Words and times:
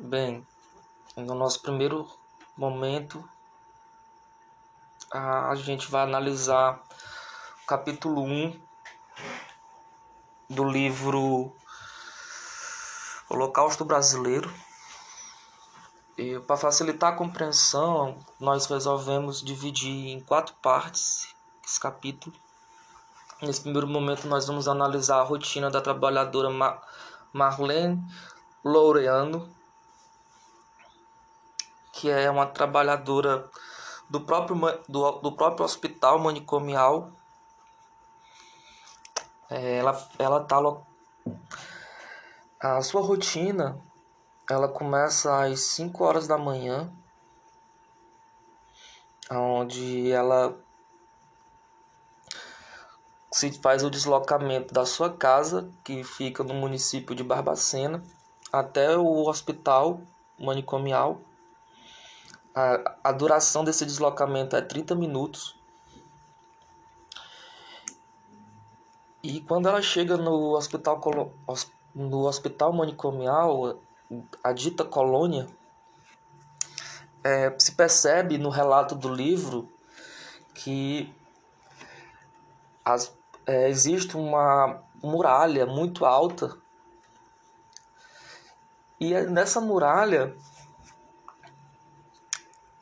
Bem, 0.00 0.46
no 1.16 1.34
nosso 1.34 1.60
primeiro 1.60 2.08
momento, 2.56 3.28
a 5.10 5.52
gente 5.56 5.90
vai 5.90 6.04
analisar 6.04 6.80
o 7.64 7.66
capítulo 7.66 8.22
1 8.22 8.60
do 10.50 10.62
livro 10.62 11.52
Holocausto 13.28 13.84
Brasileiro. 13.84 14.48
E 16.16 16.38
para 16.38 16.56
facilitar 16.56 17.12
a 17.12 17.16
compreensão, 17.16 18.16
nós 18.38 18.66
resolvemos 18.66 19.42
dividir 19.42 20.12
em 20.12 20.20
quatro 20.20 20.54
partes 20.62 21.34
esse 21.66 21.80
capítulo. 21.80 22.36
Nesse 23.42 23.62
primeiro 23.62 23.88
momento, 23.88 24.28
nós 24.28 24.46
vamos 24.46 24.68
analisar 24.68 25.18
a 25.18 25.24
rotina 25.24 25.68
da 25.68 25.80
trabalhadora 25.80 26.50
Marlene 27.32 28.00
Laureano, 28.64 29.57
que 31.98 32.10
é 32.10 32.30
uma 32.30 32.46
trabalhadora 32.46 33.48
do 34.08 34.20
próprio, 34.20 34.56
do, 34.88 35.10
do 35.20 35.32
próprio 35.32 35.64
hospital 35.64 36.18
manicomial. 36.18 37.10
É, 39.50 39.78
ela, 39.78 40.08
ela 40.18 40.44
tá 40.44 40.58
a 42.60 42.82
sua 42.82 43.00
rotina 43.00 43.80
ela 44.50 44.66
começa 44.66 45.44
às 45.44 45.60
5 45.60 46.02
horas 46.02 46.26
da 46.26 46.38
manhã, 46.38 46.90
onde 49.30 50.10
ela 50.10 50.56
se 53.30 53.52
faz 53.60 53.84
o 53.84 53.90
deslocamento 53.90 54.72
da 54.72 54.86
sua 54.86 55.12
casa, 55.12 55.70
que 55.84 56.02
fica 56.02 56.42
no 56.42 56.54
município 56.54 57.14
de 57.14 57.22
Barbacena, 57.22 58.02
até 58.50 58.96
o 58.96 59.28
hospital 59.28 60.00
manicomial. 60.38 61.20
A, 62.58 62.96
a 63.04 63.12
duração 63.12 63.62
desse 63.62 63.86
deslocamento 63.86 64.56
é 64.56 64.60
30 64.60 64.96
minutos. 64.96 65.54
E 69.22 69.40
quando 69.42 69.68
ela 69.68 69.80
chega 69.80 70.16
no 70.16 70.56
hospital, 70.56 71.00
no 71.94 72.26
hospital 72.26 72.72
manicomial, 72.72 73.78
a 74.42 74.52
dita 74.52 74.84
colônia, 74.84 75.46
é, 77.22 77.54
se 77.56 77.76
percebe 77.76 78.38
no 78.38 78.48
relato 78.48 78.96
do 78.96 79.08
livro 79.08 79.68
que 80.52 81.14
as, 82.84 83.16
é, 83.46 83.68
existe 83.68 84.16
uma 84.16 84.82
muralha 85.00 85.64
muito 85.64 86.04
alta 86.04 86.58
e 88.98 89.14
é 89.14 89.24
nessa 89.24 89.60
muralha 89.60 90.34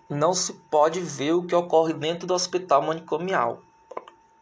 não 0.09 0.33
se 0.35 0.53
pode 0.53 1.01
ver 1.01 1.33
o 1.33 1.45
que 1.45 1.55
ocorre 1.55 1.93
dentro 1.93 2.27
do 2.27 2.35
hospital 2.35 2.83
manicomial. 2.83 3.61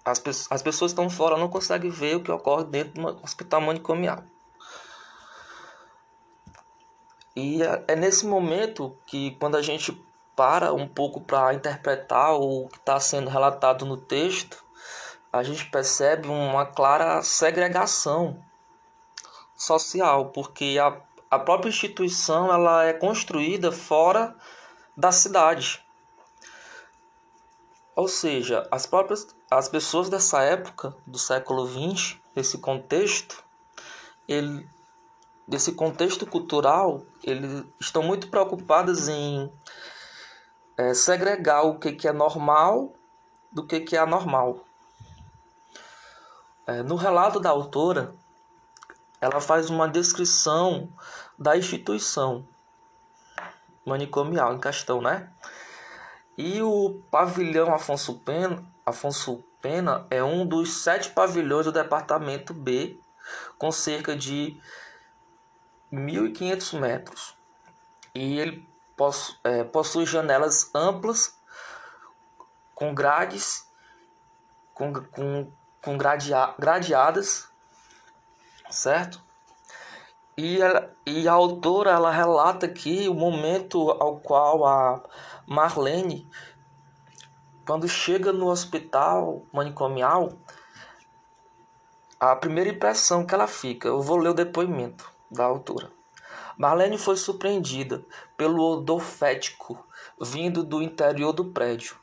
As, 0.05 0.23
as 0.51 0.63
pessoas 0.63 0.91
estão 0.91 1.09
fora 1.09 1.39
não 1.39 1.49
conseguem 1.49 1.91
ver 1.91 2.17
o 2.17 2.23
que 2.23 2.31
ocorre 2.31 2.65
dentro 2.65 3.03
do 3.03 3.23
hospital 3.23 3.61
manicomial. 3.61 4.23
E 7.35 7.63
é, 7.63 7.85
é 7.89 7.97
nesse 7.97 8.27
momento 8.27 8.97
que, 9.07 9.33
quando 9.41 9.57
a 9.57 9.63
gente 9.63 9.93
para 10.37 10.73
um 10.73 10.87
pouco 10.87 11.21
para 11.21 11.55
interpretar 11.55 12.35
o 12.35 12.69
que 12.69 12.79
está 12.79 12.99
sendo 12.99 13.31
relatado 13.31 13.87
no 13.87 13.97
texto, 13.97 14.63
a 15.33 15.43
gente 15.43 15.69
percebe 15.71 16.29
uma 16.29 16.67
clara 16.67 17.23
segregação 17.23 18.41
social, 19.57 20.27
porque 20.27 20.79
a, 20.81 20.97
a 21.31 21.39
própria 21.39 21.69
instituição 21.69 22.53
ela 22.53 22.85
é 22.85 22.93
construída 22.93 23.73
fora 23.73 24.35
da 24.97 25.13
cidade. 25.13 25.85
Ou 27.97 28.09
seja, 28.09 28.67
as 28.71 28.87
próprias 28.87 29.35
as 29.51 29.69
pessoas 29.69 30.09
dessa 30.09 30.43
época, 30.43 30.97
do 31.07 31.17
século 31.19 31.67
XX, 31.67 32.19
desse 32.35 32.59
contexto, 32.59 33.45
ele, 34.27 34.69
desse 35.47 35.73
contexto 35.73 36.27
cultural, 36.27 37.03
eles 37.23 37.65
estão 37.79 38.03
muito 38.03 38.29
preocupadas 38.29 39.09
em 39.09 39.53
é, 40.77 40.93
segregar 40.93 41.63
o 41.63 41.79
que, 41.79 41.93
que 41.93 42.09
é 42.09 42.13
normal 42.13 42.93
do 43.53 43.65
que, 43.65 43.79
que 43.81 43.97
é 43.97 44.01
anormal. 44.01 44.65
É, 46.67 46.83
no 46.83 46.97
relato 46.97 47.39
da 47.39 47.51
autora, 47.51 48.13
ela 49.21 49.41
faz 49.41 49.71
uma 49.71 49.89
descrição 49.89 50.89
da 51.39 51.57
instituição 51.57 52.45
manicomial 53.85 54.55
em 54.55 54.61
questão, 54.61 55.01
né? 55.01 55.31
E 56.37 56.61
o 56.63 57.03
pavilhão 57.11 57.73
Afonso 57.73 58.19
Pena, 58.21 58.65
Afonso 58.85 59.45
Pena 59.61 60.07
é 60.11 60.23
um 60.23 60.45
dos 60.45 60.83
sete 60.83 61.11
pavilhões 61.11 61.67
do 61.67 61.73
departamento 61.73 62.53
B, 62.53 62.99
com 63.59 63.71
cerca 63.71 64.17
de 64.17 64.61
1.500 65.93 66.79
metros. 66.79 67.37
E 68.15 68.39
ele 68.39 68.69
possui, 68.97 69.37
é, 69.45 69.65
possui 69.65 70.07
janelas 70.07 70.71
amplas, 70.75 71.39
com 72.75 72.95
grades, 72.95 73.69
com, 74.75 74.93
com, 74.93 75.51
com 75.81 75.97
gradea, 75.97 76.55
gradeadas, 76.59 77.49
certo? 78.71 79.23
E, 80.37 80.61
ela, 80.61 80.91
e 81.07 81.29
a 81.29 81.33
autora 81.33 81.93
ela 81.93 82.11
relata 82.11 82.67
aqui 82.67 83.09
o 83.09 83.15
momento 83.15 83.91
ao 83.91 84.19
qual 84.19 84.67
a 84.67 85.01
Marlene, 85.47 86.29
quando 87.65 87.89
chega 87.89 88.33
no 88.33 88.49
hospital 88.49 89.47
manicomial, 89.53 90.33
a 92.19 92.35
primeira 92.35 92.71
impressão 92.71 93.25
que 93.25 93.33
ela 93.33 93.47
fica, 93.47 93.87
eu 93.87 94.03
vou 94.03 94.17
ler 94.17 94.31
o 94.31 94.35
depoimento 94.35 95.09
da 95.31 95.45
autora. 95.45 95.91
Marlene 96.59 96.99
foi 96.99 97.17
surpreendida 97.17 98.05
pelo 98.37 98.63
odor 98.63 99.01
fético 99.01 99.87
vindo 100.21 100.65
do 100.65 100.83
interior 100.83 101.33
do 101.33 101.47
prédio. 101.47 101.97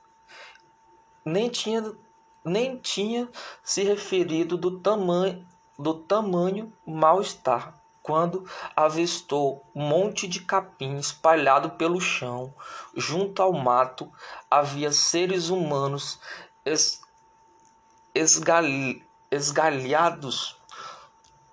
Nem 1.26 1.50
tinha, 1.50 1.94
nem 2.46 2.78
tinha 2.78 3.30
se 3.62 3.84
referido 3.84 4.58
do 4.58 4.80
tamanho 4.80 5.46
do 5.78 5.96
tamanho 5.96 6.72
mal-estar 6.86 7.81
quando 8.02 8.46
avistou 8.76 9.66
um 9.76 9.84
monte 9.88 10.28
de 10.28 10.42
capim 10.42 10.98
espalhado 10.98 11.72
pelo 11.72 12.00
chão. 12.00 12.54
Junto 12.96 13.42
ao 13.42 13.54
mato 13.54 14.12
havia 14.50 14.92
seres 14.92 15.50
humanos 15.50 16.20
es, 16.66 17.02
esgalhados, 19.30 20.58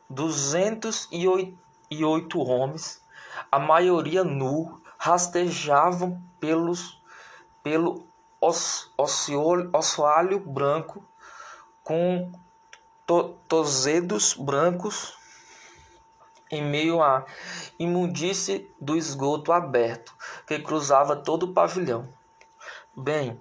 duzentos 0.08 1.08
e 1.10 1.28
oito 1.28 1.68
e 1.90 2.04
oito 2.04 2.38
homens, 2.40 3.02
a 3.50 3.58
maioria 3.58 4.22
nu, 4.22 4.80
rastejavam 4.98 6.22
pelos, 6.38 7.00
pelo 7.62 8.06
ossoalho 9.72 10.38
branco, 10.40 11.02
com 11.82 12.30
to, 13.06 13.38
tozedos 13.48 14.34
brancos 14.34 15.16
em 16.50 16.62
meio 16.62 17.02
à 17.02 17.24
imundície 17.78 18.70
do 18.80 18.96
esgoto 18.96 19.52
aberto 19.52 20.14
que 20.46 20.58
cruzava 20.58 21.16
todo 21.16 21.44
o 21.44 21.52
pavilhão. 21.52 22.08
Bem, 22.96 23.40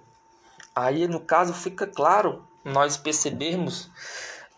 aí 0.74 1.08
no 1.08 1.20
caso 1.20 1.52
fica 1.52 1.86
claro 1.86 2.46
nós 2.64 2.96
percebermos 2.96 3.90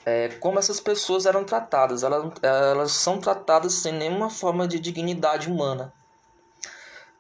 é, 0.05 0.29
como 0.41 0.59
essas 0.59 0.81
pessoas 0.81 1.27
eram 1.27 1.45
tratadas. 1.45 2.03
Elas, 2.03 2.33
elas 2.43 2.93
são 2.93 3.19
tratadas 3.19 3.75
sem 3.75 3.93
nenhuma 3.93 4.31
forma 4.31 4.67
de 4.67 4.81
dignidade 4.81 5.51
humana. 5.51 5.93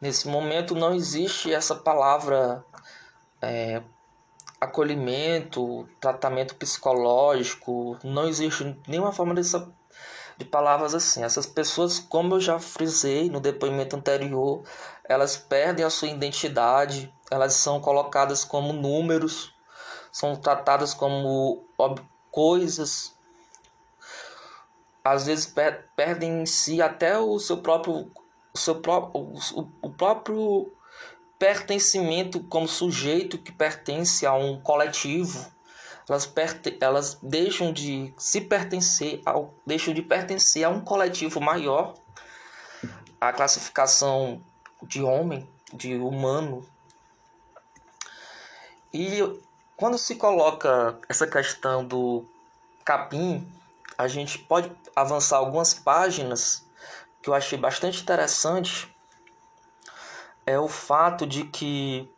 Nesse 0.00 0.28
momento 0.28 0.74
não 0.74 0.94
existe 0.94 1.52
essa 1.52 1.74
palavra 1.74 2.64
é, 3.42 3.82
acolhimento, 4.60 5.88
tratamento 6.00 6.54
psicológico, 6.54 7.98
não 8.02 8.26
existe 8.28 8.76
nenhuma 8.86 9.12
forma 9.12 9.34
dessa, 9.34 9.70
de 10.40 10.46
palavras 10.46 10.94
assim. 10.94 11.22
Essas 11.22 11.44
pessoas, 11.44 11.98
como 11.98 12.34
eu 12.34 12.40
já 12.40 12.58
frisei 12.58 13.28
no 13.28 13.40
depoimento 13.40 13.94
anterior, 13.94 14.62
elas 15.04 15.36
perdem 15.36 15.84
a 15.84 15.90
sua 15.90 16.08
identidade, 16.08 17.12
elas 17.30 17.52
são 17.52 17.78
colocadas 17.78 18.42
como 18.42 18.72
números, 18.72 19.54
são 20.10 20.34
tratadas 20.34 20.94
como 20.94 21.62
coisas, 22.30 23.14
às 25.04 25.26
vezes 25.26 25.46
per 25.46 25.90
perdem 25.94 26.42
em 26.42 26.46
si 26.46 26.80
até 26.80 27.18
o 27.18 27.38
seu 27.38 27.58
próprio 27.58 28.10
o 28.52 28.58
seu 28.58 28.80
o, 29.14 29.68
o 29.82 29.90
próprio 29.90 30.72
pertencimento 31.38 32.42
como 32.44 32.66
sujeito 32.66 33.38
que 33.38 33.52
pertence 33.52 34.26
a 34.26 34.34
um 34.34 34.60
coletivo 34.60 35.50
elas, 36.10 36.32
elas 36.80 37.18
deixam 37.22 37.72
de 37.72 38.12
se 38.18 38.40
pertencer 38.40 39.22
ao 39.24 39.54
deixam 39.64 39.94
de 39.94 40.02
pertencer 40.02 40.64
a 40.64 40.68
um 40.68 40.80
coletivo 40.80 41.40
maior 41.40 41.94
a 43.20 43.32
classificação 43.32 44.42
de 44.82 45.02
homem, 45.02 45.48
de 45.72 45.94
humano. 45.94 46.66
E 48.92 49.20
quando 49.76 49.96
se 49.96 50.16
coloca 50.16 50.98
essa 51.08 51.26
questão 51.26 51.84
do 51.84 52.24
capim, 52.84 53.46
a 53.96 54.08
gente 54.08 54.38
pode 54.38 54.72
avançar 54.96 55.36
algumas 55.36 55.74
páginas 55.74 56.66
que 57.22 57.30
eu 57.30 57.34
achei 57.34 57.58
bastante 57.58 58.02
interessante. 58.02 58.92
É 60.44 60.58
o 60.58 60.66
fato 60.66 61.26
de 61.26 61.44
que 61.44 62.10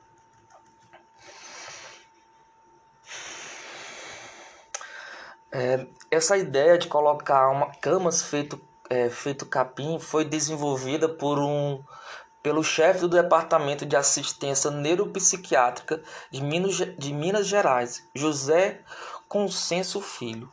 é, 5.53 5.87
essa 6.11 6.37
ideia 6.37 6.79
de 6.79 6.89
colocar 6.89 7.51
uma 7.51 7.71
camas 7.75 8.23
feito 8.23 8.59
é, 8.89 9.09
feito 9.11 9.47
capim 9.47 9.99
foi 9.99 10.25
desenvolvida 10.25 11.09
por 11.09 11.39
um 11.39 11.83
pelo 12.43 12.65
chefe 12.65 13.01
do 13.01 13.09
Departamento 13.09 13.87
de 13.87 13.95
Assistência 13.95 14.71
Neuropsiquiátrica 14.71 16.03
de 16.31 16.43
Minas, 16.43 16.75
de 16.75 17.13
Minas 17.13 17.47
Gerais, 17.47 18.05
José 18.13 18.81
Consenso 19.29 20.01
Filho, 20.01 20.53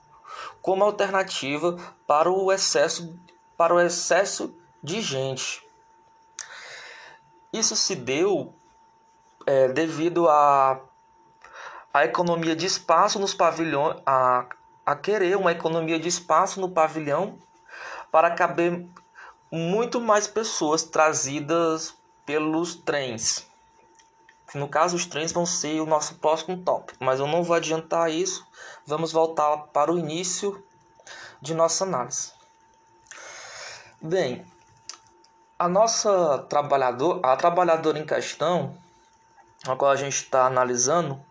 como 0.61 0.83
alternativa 0.83 1.77
para 2.05 2.29
o 2.29 2.51
excesso, 2.51 3.17
para 3.57 3.73
o 3.73 3.79
excesso 3.79 4.55
de 4.83 5.01
gente. 5.01 5.67
Isso 7.51 7.75
se 7.75 7.95
deu 7.95 8.53
é, 9.47 9.67
devido 9.69 10.29
a, 10.29 10.79
a 11.91 12.05
economia 12.05 12.55
de 12.55 12.67
espaço 12.67 13.17
nos 13.17 13.33
pavilhões, 13.33 13.99
a, 14.05 14.45
a 14.89 14.95
querer 14.95 15.37
uma 15.37 15.51
economia 15.51 15.99
de 15.99 16.07
espaço 16.07 16.59
no 16.59 16.67
pavilhão 16.67 17.37
para 18.11 18.31
caber 18.31 18.87
muito 19.51 20.01
mais 20.01 20.25
pessoas 20.25 20.81
trazidas 20.81 21.93
pelos 22.25 22.73
trens. 22.73 23.47
No 24.55 24.67
caso, 24.67 24.95
os 24.95 25.05
trens 25.05 25.31
vão 25.31 25.45
ser 25.45 25.79
o 25.79 25.85
nosso 25.85 26.15
próximo 26.15 26.57
tópico, 26.63 26.97
mas 27.03 27.19
eu 27.19 27.27
não 27.27 27.43
vou 27.43 27.55
adiantar 27.55 28.09
isso. 28.09 28.43
Vamos 28.83 29.11
voltar 29.11 29.57
para 29.67 29.93
o 29.93 29.99
início 29.99 30.65
de 31.39 31.53
nossa 31.53 31.83
análise. 31.83 32.33
Bem, 34.01 34.43
a 35.59 35.69
nossa 35.69 36.39
trabalhadora, 36.49 37.19
a 37.31 37.35
trabalhadora 37.37 37.99
em 37.99 38.07
questão, 38.07 38.75
a 39.67 39.75
qual 39.75 39.91
a 39.91 39.95
gente 39.95 40.15
está 40.15 40.47
analisando, 40.47 41.23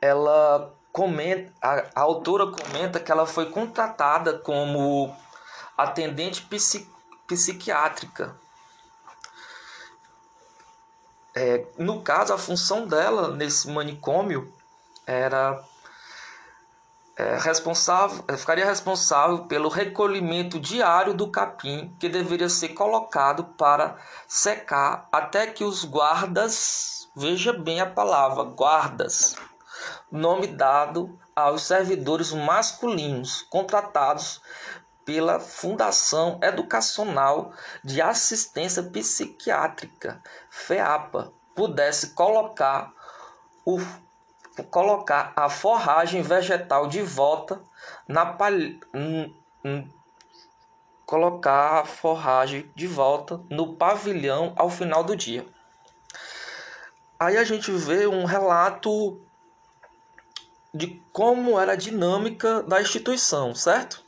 ela 0.00 0.74
comenta, 0.94 1.52
a, 1.60 1.86
a 1.92 2.00
autora 2.02 2.46
comenta 2.46 3.00
que 3.00 3.10
ela 3.10 3.26
foi 3.26 3.50
contratada 3.50 4.38
como 4.38 5.12
atendente 5.76 6.42
psi, 6.42 6.88
psiquiátrica. 7.26 8.36
É, 11.34 11.66
no 11.76 12.00
caso, 12.00 12.32
a 12.32 12.38
função 12.38 12.86
dela 12.86 13.34
nesse 13.34 13.68
manicômio 13.68 14.54
era 15.04 15.60
é, 17.16 17.38
responsável, 17.38 18.24
é, 18.28 18.36
ficaria 18.36 18.64
responsável 18.64 19.46
pelo 19.46 19.68
recolhimento 19.68 20.60
diário 20.60 21.12
do 21.12 21.28
capim 21.28 21.92
que 21.98 22.08
deveria 22.08 22.48
ser 22.48 22.68
colocado 22.68 23.42
para 23.58 23.96
secar 24.28 25.08
até 25.10 25.48
que 25.48 25.64
os 25.64 25.84
guardas, 25.84 27.08
veja 27.16 27.52
bem 27.52 27.80
a 27.80 27.86
palavra, 27.90 28.44
guardas, 28.44 29.34
nome 30.10 30.46
dado 30.46 31.18
aos 31.34 31.62
servidores 31.62 32.32
masculinos 32.32 33.42
contratados 33.42 34.40
pela 35.04 35.38
Fundação 35.38 36.38
Educacional 36.42 37.52
de 37.82 38.00
Assistência 38.00 38.82
Psiquiátrica, 38.82 40.22
FEAPA, 40.50 41.32
pudesse 41.54 42.10
colocar, 42.10 42.92
o, 43.64 43.78
colocar 44.70 45.32
a 45.36 45.48
forragem 45.48 46.22
vegetal 46.22 46.86
de 46.86 47.02
volta 47.02 47.60
na 48.08 48.36
colocar 51.06 51.80
a 51.80 51.84
forragem 51.84 52.70
de 52.74 52.86
volta 52.86 53.40
no 53.50 53.74
pavilhão 53.74 54.52
ao 54.56 54.70
final 54.70 55.04
do 55.04 55.14
dia. 55.14 55.46
Aí 57.18 57.36
a 57.36 57.44
gente 57.44 57.70
vê 57.70 58.06
um 58.06 58.24
relato 58.24 59.20
de 60.74 61.00
como 61.12 61.58
era 61.58 61.72
a 61.72 61.76
dinâmica 61.76 62.62
da 62.64 62.82
instituição, 62.82 63.54
certo? 63.54 64.02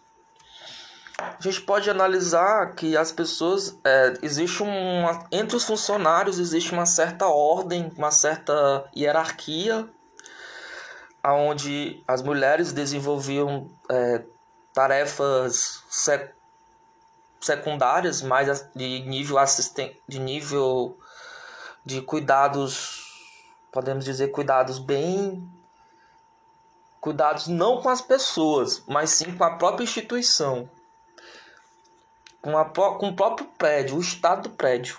A 1.18 1.40
gente 1.40 1.62
pode 1.62 1.88
analisar 1.88 2.74
que 2.74 2.96
as 2.96 3.12
pessoas 3.12 3.78
é, 3.84 4.14
existe 4.20 4.62
uma 4.62 5.26
entre 5.30 5.56
os 5.56 5.64
funcionários 5.64 6.38
existe 6.38 6.72
uma 6.72 6.84
certa 6.84 7.26
ordem, 7.26 7.90
uma 7.96 8.10
certa 8.10 8.84
hierarquia, 8.94 9.88
aonde 11.22 12.02
as 12.06 12.20
mulheres 12.20 12.72
desenvolviam 12.72 13.70
é, 13.88 14.24
tarefas 14.74 15.82
sec 15.88 16.34
secundárias, 17.40 18.22
mais 18.22 18.68
de 18.74 19.00
nível 19.00 19.38
assisten 19.38 19.96
de 20.08 20.18
nível 20.18 20.98
de 21.84 22.02
cuidados, 22.02 23.04
podemos 23.70 24.04
dizer 24.04 24.28
cuidados 24.28 24.78
bem 24.78 25.48
Cuidados 27.06 27.46
não 27.46 27.80
com 27.80 27.88
as 27.88 28.00
pessoas, 28.00 28.82
mas 28.84 29.10
sim 29.10 29.32
com 29.36 29.44
a 29.44 29.54
própria 29.54 29.84
instituição, 29.84 30.68
com, 32.42 32.58
a, 32.58 32.64
com 32.64 33.10
o 33.10 33.14
próprio 33.14 33.46
prédio, 33.56 33.96
o 33.96 34.00
estado 34.00 34.48
do 34.48 34.56
prédio. 34.56 34.98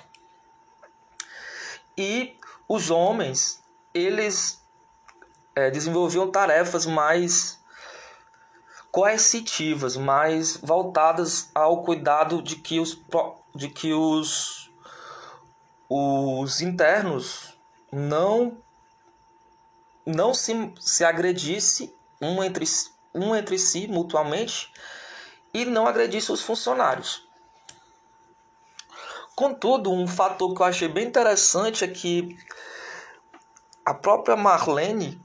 E 1.97 2.33
os 2.65 2.89
homens, 2.89 3.61
eles 3.93 4.63
é, 5.53 5.69
desenvolviam 5.69 6.31
tarefas 6.31 6.85
mais 6.85 7.59
coercitivas, 8.89 9.97
mais 9.97 10.55
voltadas 10.55 11.49
ao 11.53 11.83
cuidado 11.83 12.41
de 12.41 12.55
que 12.55 12.79
os, 12.79 12.97
de 13.53 13.67
que 13.67 13.91
os, 13.91 14.71
os 15.89 16.61
internos 16.61 17.53
não 17.91 18.57
não 20.05 20.33
se, 20.33 20.73
se 20.79 21.03
agredisse 21.03 21.93
um 22.21 22.43
entre, 22.43 22.65
um 23.13 23.35
entre 23.35 23.57
si 23.57 23.87
mutuamente 23.87 24.71
e 25.53 25.65
não 25.65 25.87
agredisse 25.87 26.31
os 26.31 26.41
funcionários. 26.41 27.27
Contudo, 29.35 29.91
um 29.91 30.07
fator 30.07 30.53
que 30.53 30.61
eu 30.61 30.65
achei 30.65 30.87
bem 30.87 31.05
interessante 31.05 31.83
é 31.83 31.87
que 31.87 32.35
a 33.85 33.93
própria 33.93 34.35
Marlene, 34.35 35.21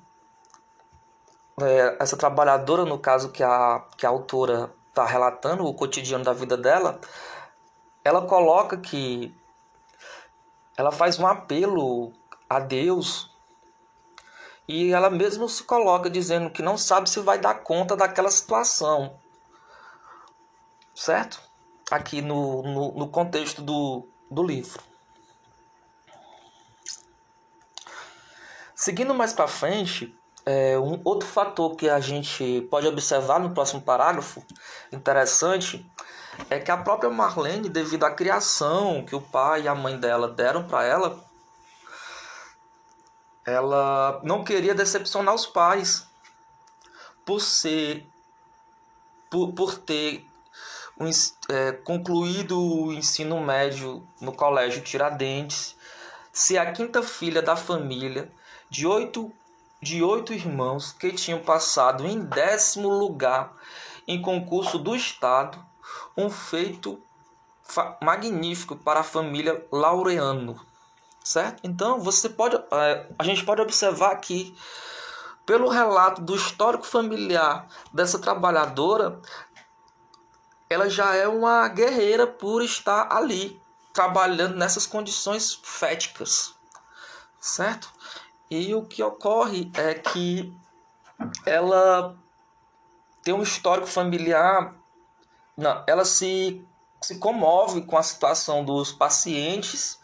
é, 1.60 1.96
essa 1.98 2.16
trabalhadora, 2.16 2.84
no 2.84 2.98
caso 2.98 3.30
que 3.30 3.42
a, 3.42 3.84
que 3.96 4.04
a 4.04 4.10
autora 4.10 4.72
está 4.88 5.06
relatando, 5.06 5.64
o 5.64 5.74
cotidiano 5.74 6.22
da 6.22 6.34
vida 6.34 6.56
dela, 6.56 7.00
ela 8.04 8.26
coloca 8.26 8.76
que 8.76 9.34
ela 10.76 10.92
faz 10.92 11.18
um 11.18 11.26
apelo 11.26 12.12
a 12.48 12.60
Deus 12.60 13.31
e 14.66 14.92
ela 14.92 15.10
mesmo 15.10 15.48
se 15.48 15.64
coloca 15.64 16.08
dizendo 16.08 16.50
que 16.50 16.62
não 16.62 16.78
sabe 16.78 17.10
se 17.10 17.20
vai 17.20 17.38
dar 17.38 17.54
conta 17.62 17.96
daquela 17.96 18.30
situação. 18.30 19.18
Certo? 20.94 21.40
Aqui 21.90 22.22
no, 22.22 22.62
no, 22.62 22.92
no 22.92 23.08
contexto 23.08 23.60
do, 23.62 24.06
do 24.30 24.42
livro. 24.42 24.80
Seguindo 28.74 29.14
mais 29.14 29.32
para 29.32 29.46
frente, 29.46 30.16
é, 30.44 30.78
um 30.78 31.00
outro 31.04 31.28
fator 31.28 31.76
que 31.76 31.88
a 31.88 32.00
gente 32.00 32.66
pode 32.70 32.86
observar 32.86 33.38
no 33.38 33.54
próximo 33.54 33.80
parágrafo, 33.80 34.44
interessante, 34.90 35.88
é 36.50 36.58
que 36.58 36.70
a 36.70 36.76
própria 36.76 37.10
Marlene, 37.10 37.68
devido 37.68 38.04
à 38.04 38.10
criação 38.10 39.04
que 39.04 39.14
o 39.14 39.20
pai 39.20 39.62
e 39.62 39.68
a 39.68 39.74
mãe 39.74 39.98
dela 39.98 40.28
deram 40.28 40.64
para 40.64 40.84
ela, 40.84 41.31
ela 43.44 44.20
não 44.22 44.44
queria 44.44 44.74
decepcionar 44.74 45.34
os 45.34 45.46
pais 45.46 46.06
por 47.24 47.40
ser 47.40 48.06
por, 49.30 49.52
por 49.52 49.78
ter 49.78 50.26
um, 50.98 51.08
é, 51.48 51.72
concluído 51.72 52.60
o 52.60 52.92
ensino 52.92 53.40
médio 53.40 54.06
no 54.20 54.32
colégio 54.32 54.82
Tiradentes, 54.82 55.76
ser 56.32 56.58
a 56.58 56.70
quinta 56.70 57.02
filha 57.02 57.40
da 57.40 57.56
família 57.56 58.30
de 58.68 58.86
oito, 58.86 59.32
de 59.80 60.02
oito 60.02 60.32
irmãos 60.34 60.92
que 60.92 61.10
tinham 61.12 61.40
passado 61.40 62.06
em 62.06 62.20
décimo 62.20 62.88
lugar 62.88 63.54
em 64.06 64.20
concurso 64.20 64.78
do 64.78 64.94
Estado, 64.94 65.58
um 66.16 66.28
feito 66.28 67.00
magnífico 68.02 68.76
para 68.76 69.00
a 69.00 69.04
família 69.04 69.66
Laureano 69.72 70.71
certo? 71.24 71.60
Então 71.64 72.00
você 72.00 72.28
pode, 72.28 72.56
é, 72.56 73.06
a 73.18 73.24
gente 73.24 73.44
pode 73.44 73.60
observar 73.60 74.12
aqui 74.12 74.56
pelo 75.44 75.68
relato 75.68 76.20
do 76.22 76.34
histórico 76.34 76.86
familiar 76.86 77.66
dessa 77.92 78.18
trabalhadora, 78.18 79.20
ela 80.70 80.88
já 80.88 81.14
é 81.14 81.28
uma 81.28 81.68
guerreira 81.68 82.26
por 82.26 82.62
estar 82.62 83.12
ali, 83.12 83.60
trabalhando 83.92 84.56
nessas 84.56 84.86
condições 84.86 85.58
féticas, 85.62 86.54
certo? 87.40 87.92
E 88.50 88.74
o 88.74 88.84
que 88.84 89.02
ocorre 89.02 89.70
é 89.74 89.94
que 89.94 90.56
ela 91.44 92.16
tem 93.22 93.34
um 93.34 93.42
histórico 93.42 93.86
familiar, 93.86 94.74
não, 95.56 95.84
ela 95.86 96.04
se, 96.04 96.64
se 97.00 97.18
comove 97.18 97.82
com 97.82 97.96
a 97.96 98.02
situação 98.02 98.64
dos 98.64 98.92
pacientes 98.92 99.98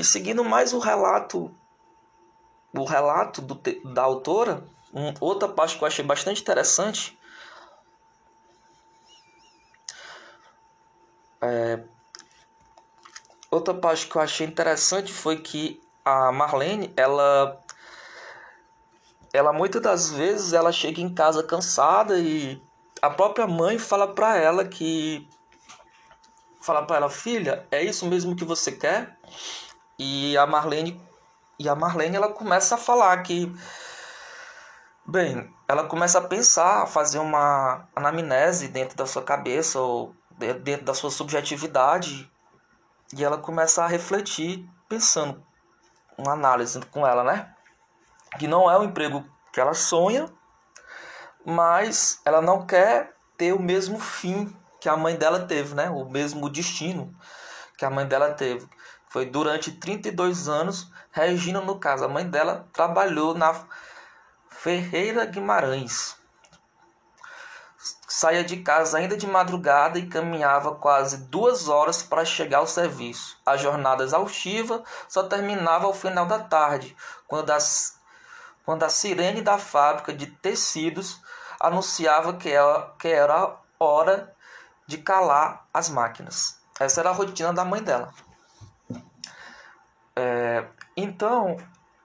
e 0.00 0.04
seguindo 0.04 0.42
mais 0.42 0.72
o 0.72 0.78
relato 0.78 1.54
o 2.72 2.84
relato 2.84 3.42
do, 3.42 3.60
da 3.92 4.02
autora, 4.02 4.64
um, 4.94 5.12
outra 5.20 5.48
parte 5.48 5.76
que 5.76 5.82
eu 5.82 5.88
achei 5.88 6.04
bastante 6.04 6.40
interessante 6.40 7.18
é, 11.42 11.82
outra 13.50 13.74
parte 13.74 14.06
que 14.06 14.16
eu 14.16 14.22
achei 14.22 14.46
interessante 14.46 15.12
foi 15.12 15.38
que 15.38 15.82
a 16.04 16.32
Marlene, 16.32 16.92
ela 16.96 17.60
ela 19.32 19.52
muitas 19.52 19.82
das 19.82 20.10
vezes 20.10 20.52
ela 20.52 20.72
chega 20.72 21.00
em 21.00 21.12
casa 21.12 21.42
cansada 21.42 22.18
e 22.18 22.60
a 23.02 23.10
própria 23.10 23.46
mãe 23.46 23.78
fala 23.78 24.14
para 24.14 24.36
ela 24.36 24.64
que 24.64 25.28
fala 26.60 26.84
para 26.86 26.96
ela, 26.96 27.10
filha, 27.10 27.66
é 27.70 27.82
isso 27.82 28.06
mesmo 28.06 28.36
que 28.36 28.44
você 28.44 28.72
quer? 28.72 29.18
E 30.02 30.34
a 30.38 30.46
Marlene 30.46 30.98
e 31.58 31.68
a 31.68 31.74
Marlene 31.74 32.16
ela 32.16 32.32
começa 32.32 32.74
a 32.74 32.78
falar 32.78 33.22
que 33.22 33.54
bem, 35.04 35.54
ela 35.68 35.84
começa 35.84 36.16
a 36.16 36.22
pensar, 36.22 36.84
a 36.84 36.86
fazer 36.86 37.18
uma 37.18 37.86
anamnese 37.94 38.68
dentro 38.68 38.96
da 38.96 39.04
sua 39.04 39.22
cabeça 39.22 39.78
ou 39.78 40.16
dentro 40.62 40.86
da 40.86 40.94
sua 40.94 41.10
subjetividade 41.10 42.32
e 43.14 43.22
ela 43.22 43.36
começa 43.36 43.84
a 43.84 43.86
refletir 43.86 44.66
pensando 44.88 45.44
uma 46.16 46.32
análise 46.32 46.80
com 46.86 47.06
ela, 47.06 47.22
né? 47.22 47.54
Que 48.38 48.48
não 48.48 48.70
é 48.70 48.78
o 48.78 48.84
emprego 48.84 49.22
que 49.52 49.60
ela 49.60 49.74
sonha, 49.74 50.32
mas 51.44 52.22
ela 52.24 52.40
não 52.40 52.64
quer 52.64 53.14
ter 53.36 53.52
o 53.52 53.60
mesmo 53.60 54.00
fim 54.00 54.56
que 54.80 54.88
a 54.88 54.96
mãe 54.96 55.14
dela 55.14 55.40
teve, 55.40 55.74
né? 55.74 55.90
O 55.90 56.08
mesmo 56.08 56.48
destino 56.48 57.14
que 57.76 57.84
a 57.84 57.90
mãe 57.90 58.06
dela 58.06 58.32
teve. 58.32 58.66
Foi 59.10 59.26
durante 59.26 59.72
32 59.72 60.48
anos, 60.48 60.88
Regina, 61.10 61.60
no 61.60 61.80
caso, 61.80 62.04
a 62.04 62.08
mãe 62.08 62.24
dela 62.24 62.68
trabalhou 62.72 63.34
na 63.34 63.52
Ferreira 64.48 65.24
Guimarães. 65.24 66.16
Saía 68.06 68.44
de 68.44 68.58
casa 68.58 68.98
ainda 68.98 69.16
de 69.16 69.26
madrugada 69.26 69.98
e 69.98 70.06
caminhava 70.06 70.76
quase 70.76 71.24
duas 71.24 71.66
horas 71.66 72.04
para 72.04 72.24
chegar 72.24 72.58
ao 72.58 72.68
serviço. 72.68 73.36
A 73.44 73.56
jornada 73.56 74.04
exaustiva 74.04 74.84
só 75.08 75.24
terminava 75.24 75.86
ao 75.86 75.92
final 75.92 76.26
da 76.26 76.38
tarde, 76.38 76.96
quando, 77.26 77.50
as, 77.50 77.98
quando 78.64 78.84
a 78.84 78.88
sirene 78.88 79.42
da 79.42 79.58
fábrica 79.58 80.12
de 80.12 80.26
tecidos 80.26 81.20
anunciava 81.58 82.34
que 82.34 82.48
era, 82.48 82.92
que 82.96 83.08
era 83.08 83.56
hora 83.76 84.32
de 84.86 84.98
calar 84.98 85.66
as 85.74 85.88
máquinas. 85.88 86.60
Essa 86.78 87.00
era 87.00 87.10
a 87.10 87.12
rotina 87.12 87.52
da 87.52 87.64
mãe 87.64 87.82
dela. 87.82 88.14
Então, 91.02 91.56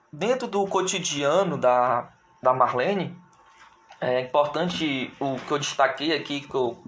dentro 0.10 0.48
do 0.48 0.66
cotidiano 0.66 1.58
da, 1.58 2.14
da 2.42 2.54
Marlene, 2.54 3.22
é 4.00 4.22
importante 4.22 5.14
o 5.20 5.36
que 5.38 5.52
eu 5.52 5.60
destaquei 5.60 6.16
aqui, 6.16 6.40
que 6.40 6.56
eu 6.56 6.82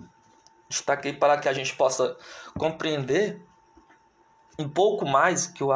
destaquei 0.69 1.11
para 1.11 1.37
que 1.37 1.49
a 1.49 1.53
gente 1.53 1.75
possa 1.75 2.15
compreender 2.57 3.45
um 4.57 4.69
pouco 4.69 5.05
mais, 5.05 5.47
que 5.47 5.61
eu 5.61 5.69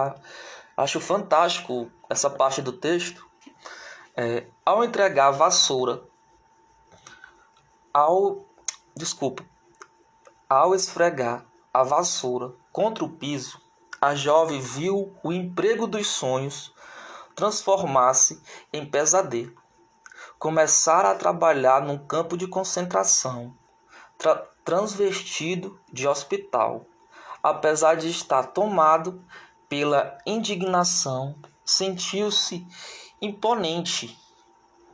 acho 0.78 1.02
fantástico 1.02 1.92
essa 2.10 2.30
parte 2.30 2.62
do 2.62 2.72
texto. 2.72 3.30
É, 4.16 4.46
ao 4.66 4.86
entregar 4.86 5.28
a 5.28 5.32
vassoura, 5.32 6.02
ao. 7.94 8.46
Desculpa. 8.96 9.44
Ao 10.48 10.74
esfregar 10.74 11.46
a 11.74 11.84
vassoura 11.84 12.54
contra 12.72 13.04
o 13.04 13.10
piso, 13.10 13.62
a 14.02 14.16
jovem 14.16 14.60
viu 14.60 15.16
o 15.24 15.32
emprego 15.32 15.86
dos 15.86 16.08
sonhos 16.08 16.74
transformar-se 17.36 18.42
em 18.74 18.84
pesadelo. 18.84 19.56
Começar 20.40 21.06
a 21.06 21.14
trabalhar 21.14 21.84
num 21.84 22.00
campo 22.00 22.36
de 22.36 22.48
concentração, 22.48 23.56
tra 24.18 24.48
transvestido 24.66 25.80
de 25.92 26.08
hospital. 26.08 26.86
Apesar 27.44 27.96
de 27.96 28.10
estar 28.10 28.44
tomado 28.48 29.24
pela 29.70 30.18
indignação, 30.26 31.36
sentiu-se 31.64 32.68
imponente 33.22 34.18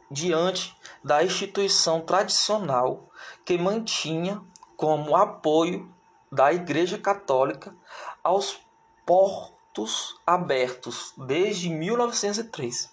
diante 0.09 0.75
da 1.03 1.23
instituição 1.23 2.01
tradicional 2.01 3.09
que 3.45 3.57
mantinha 3.57 4.41
como 4.77 5.15
apoio 5.15 5.93
da 6.31 6.53
Igreja 6.53 6.97
Católica 6.97 7.75
aos 8.23 8.66
portos 9.07 10.19
abertos 10.27 11.13
desde 11.17 11.69
1903. 11.69 12.91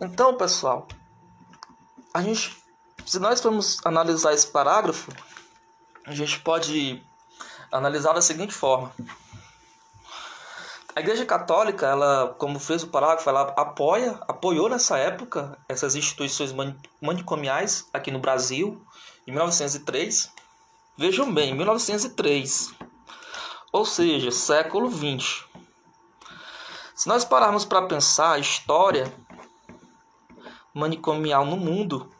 Então, 0.00 0.36
pessoal, 0.36 0.86
a 2.14 2.22
gente, 2.22 2.56
se 3.04 3.18
nós 3.18 3.40
formos 3.40 3.78
analisar 3.84 4.32
esse 4.32 4.46
parágrafo, 4.46 5.12
a 6.06 6.14
gente 6.14 6.38
pode 6.40 7.04
analisar 7.72 8.12
da 8.12 8.22
seguinte 8.22 8.54
forma: 8.54 8.92
a 10.94 11.00
Igreja 11.00 11.26
Católica, 11.26 11.86
ela, 11.86 12.34
como 12.38 12.60
fez 12.60 12.84
o 12.84 12.88
parágrafo, 12.88 13.28
ela 13.28 13.52
apoia, 13.56 14.12
apoiou 14.28 14.68
nessa 14.68 14.96
época 14.96 15.58
essas 15.68 15.96
instituições 15.96 16.54
manicomiais 17.00 17.88
aqui 17.92 18.12
no 18.12 18.20
Brasil, 18.20 18.80
em 19.26 19.32
1903. 19.32 20.32
Vejam 20.96 21.32
bem, 21.32 21.54
1903 21.54 22.89
ou 23.72 23.84
seja, 23.84 24.30
século 24.30 24.90
XX. 24.90 25.44
Se 26.94 27.08
nós 27.08 27.24
pararmos 27.24 27.64
para 27.64 27.86
pensar 27.86 28.32
a 28.32 28.38
história 28.38 29.12
manicomial 30.74 31.44
no 31.44 31.56
mundo, 31.56 32.10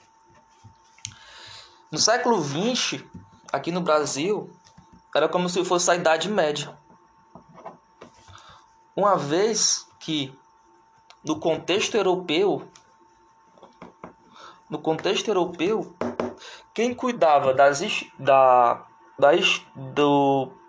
no 1.91 1.99
século 1.99 2.43
XX, 2.43 3.05
aqui 3.53 3.73
no 3.73 3.81
Brasil, 3.81 4.51
era 5.15 5.29
como 5.29 5.49
se 5.49 5.65
fosse 5.65 5.91
a 5.91 5.97
Idade 5.97 6.29
Média. 6.29 6.79
Uma 8.95 9.17
vez 9.17 9.89
que 9.99 10.33
no 11.25 11.39
contexto 11.39 11.97
europeu, 11.97 12.69
no 14.69 14.79
contexto 14.79 15.29
europeu, 15.29 15.95
quem 16.73 16.95
cuidava 16.95 17.53
das, 17.53 17.81
da, 18.19 18.87
das, 19.19 19.63
do 19.75 20.60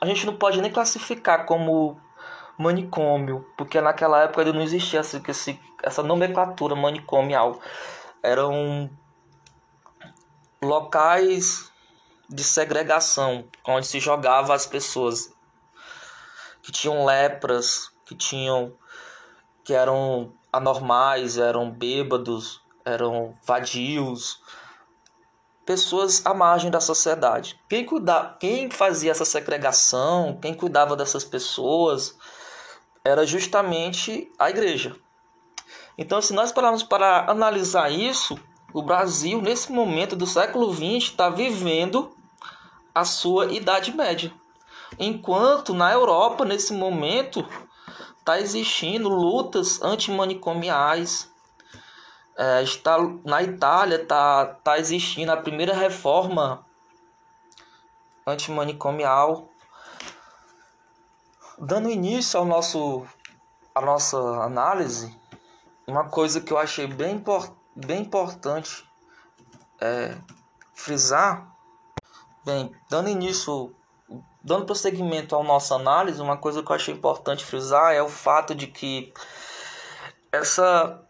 a 0.00 0.06
gente 0.06 0.26
não 0.26 0.36
pode 0.36 0.60
nem 0.60 0.70
classificar 0.70 1.46
como 1.46 2.00
manicômio, 2.56 3.46
porque 3.56 3.80
naquela 3.80 4.22
época 4.22 4.44
não 4.52 4.62
existia 4.62 5.00
essa, 5.00 5.22
essa 5.82 6.02
nomenclatura 6.02 6.74
manicomial. 6.74 7.60
Eram 8.22 8.90
locais 10.62 11.72
de 12.28 12.42
segregação, 12.44 13.44
onde 13.66 13.86
se 13.86 14.00
jogava 14.00 14.54
as 14.54 14.66
pessoas 14.66 15.32
que 16.62 16.72
tinham 16.72 17.04
lepras, 17.04 17.90
que 18.04 18.14
tinham 18.14 18.74
que 19.64 19.72
eram 19.72 20.32
anormais, 20.52 21.36
eram 21.36 21.70
bêbados, 21.70 22.60
eram 22.84 23.34
vadios, 23.44 24.40
pessoas 25.68 26.24
à 26.24 26.32
margem 26.32 26.70
da 26.70 26.80
sociedade. 26.80 27.60
Quem, 27.68 27.84
cuida, 27.84 28.34
quem 28.40 28.70
fazia 28.70 29.10
essa 29.10 29.26
segregação, 29.26 30.38
quem 30.40 30.54
cuidava 30.54 30.96
dessas 30.96 31.24
pessoas, 31.24 32.16
era 33.04 33.26
justamente 33.26 34.32
a 34.38 34.48
igreja. 34.48 34.96
Então, 35.98 36.22
se 36.22 36.32
nós 36.32 36.50
pararmos 36.50 36.82
para 36.82 37.30
analisar 37.30 37.92
isso, 37.92 38.40
o 38.72 38.80
Brasil, 38.80 39.42
nesse 39.42 39.70
momento 39.70 40.16
do 40.16 40.26
século 40.26 40.72
XX, 40.72 41.10
está 41.10 41.28
vivendo 41.28 42.16
a 42.94 43.04
sua 43.04 43.52
Idade 43.52 43.94
Média. 43.94 44.32
Enquanto 44.98 45.74
na 45.74 45.92
Europa, 45.92 46.46
nesse 46.46 46.72
momento, 46.72 47.46
está 48.18 48.40
existindo 48.40 49.10
lutas 49.10 49.82
antimanicomiais, 49.82 51.30
é, 52.38 52.62
está 52.62 52.96
na 53.24 53.42
Itália 53.42 54.00
está 54.00 54.46
tá 54.46 54.78
existindo 54.78 55.32
a 55.32 55.36
primeira 55.36 55.74
reforma 55.74 56.64
antimanicomial 58.26 59.48
dando 61.58 61.90
início 61.90 62.38
ao 62.38 62.46
nosso 62.46 63.04
a 63.74 63.80
nossa 63.80 64.16
análise. 64.42 65.16
Uma 65.86 66.08
coisa 66.08 66.40
que 66.40 66.52
eu 66.52 66.58
achei 66.58 66.86
bem, 66.86 67.22
bem 67.74 68.02
importante 68.02 68.84
é 69.80 70.16
frisar, 70.74 71.48
bem, 72.44 72.74
dando 72.90 73.08
início, 73.08 73.74
dando 74.42 74.66
prosseguimento 74.66 75.36
à 75.36 75.42
nossa 75.42 75.76
análise, 75.76 76.20
uma 76.20 76.36
coisa 76.36 76.62
que 76.62 76.70
eu 76.70 76.76
achei 76.76 76.94
importante 76.94 77.44
frisar 77.44 77.94
é 77.94 78.02
o 78.02 78.08
fato 78.08 78.54
de 78.54 78.66
que 78.66 79.12
essa 80.32 81.07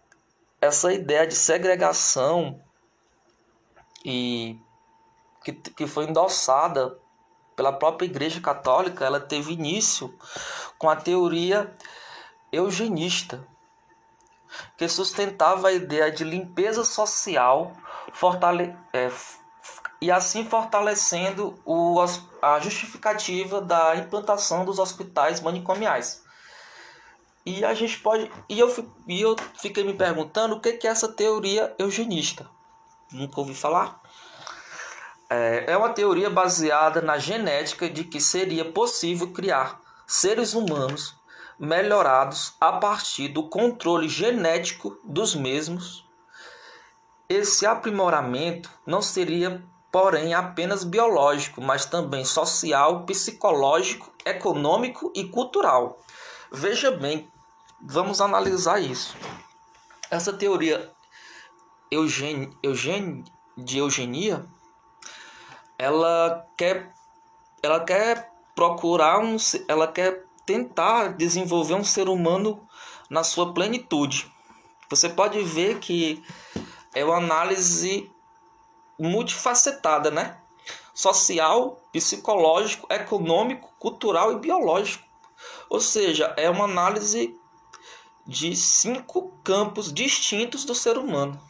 essa 0.60 0.92
ideia 0.92 1.26
de 1.26 1.34
segregação 1.34 2.60
e 4.04 4.58
que, 5.44 5.52
que 5.52 5.86
foi 5.86 6.04
endossada 6.04 6.98
pela 7.56 7.72
própria 7.72 8.06
Igreja 8.06 8.40
Católica, 8.40 9.04
ela 9.04 9.20
teve 9.20 9.52
início 9.52 10.16
com 10.78 10.88
a 10.88 10.96
teoria 10.96 11.74
eugenista, 12.52 13.44
que 14.76 14.88
sustentava 14.88 15.68
a 15.68 15.72
ideia 15.72 16.10
de 16.10 16.24
limpeza 16.24 16.84
social 16.84 17.72
fortale 18.12 18.74
é, 18.92 19.10
e 20.00 20.10
assim 20.10 20.44
fortalecendo 20.44 21.60
o, 21.64 21.96
a 22.40 22.60
justificativa 22.60 23.60
da 23.60 23.96
implantação 23.96 24.64
dos 24.64 24.78
hospitais 24.78 25.40
manicomiais. 25.40 26.24
E 27.48 27.64
a 27.64 27.72
gente 27.72 27.98
pode. 28.00 28.30
E 28.46 28.60
eu, 28.60 28.92
e 29.06 29.22
eu 29.22 29.34
fiquei 29.58 29.82
me 29.82 29.94
perguntando 29.94 30.56
o 30.56 30.60
que, 30.60 30.74
que 30.74 30.86
é 30.86 30.90
essa 30.90 31.08
teoria 31.08 31.74
eugenista. 31.78 32.46
Nunca 33.10 33.40
ouvi 33.40 33.54
falar. 33.54 34.02
É, 35.30 35.72
é 35.72 35.76
uma 35.76 35.88
teoria 35.88 36.28
baseada 36.28 37.00
na 37.00 37.16
genética 37.16 37.88
de 37.88 38.04
que 38.04 38.20
seria 38.20 38.70
possível 38.70 39.32
criar 39.32 39.80
seres 40.06 40.52
humanos 40.52 41.16
melhorados 41.58 42.54
a 42.60 42.72
partir 42.72 43.28
do 43.28 43.48
controle 43.48 44.10
genético 44.10 45.00
dos 45.02 45.34
mesmos. 45.34 46.04
Esse 47.30 47.64
aprimoramento 47.64 48.70
não 48.86 49.00
seria, 49.00 49.64
porém, 49.90 50.34
apenas 50.34 50.84
biológico, 50.84 51.62
mas 51.62 51.86
também 51.86 52.26
social, 52.26 53.04
psicológico, 53.06 54.12
econômico 54.22 55.10
e 55.14 55.24
cultural. 55.24 55.98
Veja 56.52 56.90
bem, 56.90 57.30
vamos 57.80 58.20
analisar 58.20 58.80
isso. 58.80 59.16
Essa 60.10 60.32
teoria 60.32 60.90
eugen, 61.90 62.50
eugen, 62.62 63.24
de 63.56 63.78
eugenia, 63.78 64.46
ela 65.78 66.46
quer, 66.56 66.92
ela 67.62 67.80
quer 67.84 68.32
procurar 68.54 69.18
um, 69.18 69.36
ela 69.66 69.86
quer 69.86 70.24
tentar 70.44 71.08
desenvolver 71.08 71.74
um 71.74 71.84
ser 71.84 72.08
humano 72.08 72.66
na 73.10 73.22
sua 73.22 73.52
plenitude. 73.52 74.32
Você 74.90 75.08
pode 75.08 75.42
ver 75.42 75.78
que 75.78 76.22
é 76.94 77.04
uma 77.04 77.18
análise 77.18 78.10
multifacetada, 78.98 80.10
né? 80.10 80.38
Social, 80.94 81.80
psicológico, 81.92 82.92
econômico, 82.92 83.70
cultural 83.78 84.32
e 84.32 84.38
biológico. 84.38 85.04
Ou 85.68 85.80
seja, 85.80 86.34
é 86.36 86.50
uma 86.50 86.64
análise 86.64 87.38
de 88.28 88.54
cinco 88.54 89.32
campos 89.42 89.90
distintos 89.90 90.66
do 90.66 90.74
ser 90.74 90.98
humano. 90.98 91.40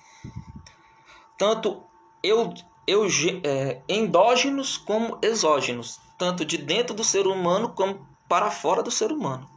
Tanto 1.36 1.82
eu, 2.22 2.54
eu, 2.86 3.04
é, 3.42 3.82
endógenos 3.88 4.78
como 4.78 5.18
exógenos, 5.20 6.00
tanto 6.16 6.44
de 6.44 6.56
dentro 6.56 6.94
do 6.94 7.02
ser 7.02 7.26
humano 7.26 7.70
como 7.70 8.06
para 8.28 8.48
fora 8.52 8.80
do 8.80 8.92
ser 8.92 9.10
humano. 9.10 9.50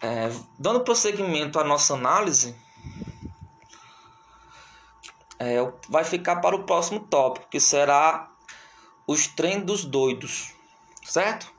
É, 0.00 0.28
dando 0.58 0.80
prosseguimento 0.80 1.60
à 1.60 1.62
nossa 1.62 1.94
análise, 1.94 2.56
é, 5.38 5.58
vai 5.88 6.02
ficar 6.02 6.36
para 6.40 6.56
o 6.56 6.64
próximo 6.64 6.98
tópico, 6.98 7.48
que 7.48 7.60
será 7.60 8.28
os 9.06 9.28
trem 9.28 9.60
dos 9.60 9.84
doidos, 9.84 10.52
certo? 11.04 11.51